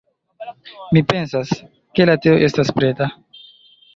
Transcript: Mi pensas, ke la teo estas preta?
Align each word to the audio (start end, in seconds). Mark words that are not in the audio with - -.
Mi 0.97 1.03
pensas, 1.11 1.51
ke 1.99 2.09
la 2.11 2.17
teo 2.23 2.39
estas 2.47 2.75
preta? 2.79 3.13